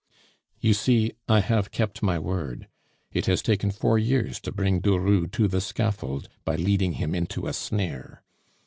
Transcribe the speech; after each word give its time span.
"You 0.59 0.73
see, 0.73 1.13
I 1.29 1.41
have 1.41 1.69
kept 1.69 2.01
my 2.01 2.17
word. 2.17 2.67
It 3.11 3.27
has 3.27 3.43
taken 3.43 3.69
four 3.69 3.99
years 3.99 4.39
to 4.39 4.51
bring 4.51 4.79
Durut 4.81 5.31
to 5.33 5.47
the 5.47 5.61
scaffold 5.61 6.27
by 6.43 6.55
leading 6.55 6.93
him 6.93 7.13
into 7.13 7.45
a 7.45 7.53
snare. 7.53 8.23